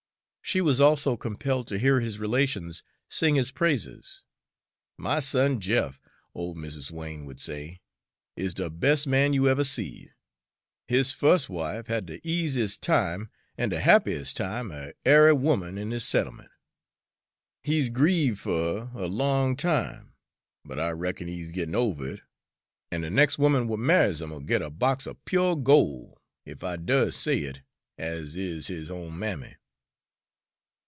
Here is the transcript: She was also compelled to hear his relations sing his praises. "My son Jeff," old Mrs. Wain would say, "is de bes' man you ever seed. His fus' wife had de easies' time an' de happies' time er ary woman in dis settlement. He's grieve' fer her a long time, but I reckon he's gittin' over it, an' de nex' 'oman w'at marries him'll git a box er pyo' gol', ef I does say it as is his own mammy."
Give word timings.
She 0.43 0.59
was 0.59 0.81
also 0.81 1.15
compelled 1.15 1.67
to 1.69 1.79
hear 1.79 2.01
his 2.01 2.19
relations 2.19 2.83
sing 3.09 3.35
his 3.35 3.51
praises. 3.51 4.25
"My 4.97 5.21
son 5.21 5.61
Jeff," 5.61 6.01
old 6.35 6.57
Mrs. 6.57 6.91
Wain 6.91 7.23
would 7.23 7.39
say, 7.39 7.79
"is 8.35 8.53
de 8.53 8.69
bes' 8.69 9.07
man 9.07 9.31
you 9.31 9.47
ever 9.47 9.63
seed. 9.63 10.13
His 10.89 11.13
fus' 11.13 11.47
wife 11.47 11.87
had 11.87 12.05
de 12.05 12.19
easies' 12.19 12.77
time 12.77 13.29
an' 13.57 13.69
de 13.69 13.79
happies' 13.79 14.33
time 14.33 14.73
er 14.73 14.91
ary 15.05 15.31
woman 15.31 15.77
in 15.77 15.89
dis 15.91 16.03
settlement. 16.05 16.51
He's 17.63 17.87
grieve' 17.87 18.41
fer 18.41 18.87
her 18.87 18.99
a 19.03 19.07
long 19.07 19.55
time, 19.55 20.15
but 20.65 20.77
I 20.81 20.89
reckon 20.89 21.29
he's 21.29 21.51
gittin' 21.53 21.75
over 21.75 22.15
it, 22.15 22.21
an' 22.91 22.99
de 23.01 23.09
nex' 23.09 23.39
'oman 23.39 23.67
w'at 23.67 23.79
marries 23.79 24.19
him'll 24.21 24.41
git 24.41 24.61
a 24.61 24.69
box 24.69 25.07
er 25.07 25.13
pyo' 25.13 25.55
gol', 25.55 26.19
ef 26.45 26.61
I 26.61 26.75
does 26.75 27.15
say 27.15 27.39
it 27.43 27.61
as 27.97 28.35
is 28.35 28.67
his 28.67 28.91
own 28.91 29.17
mammy." 29.17 29.55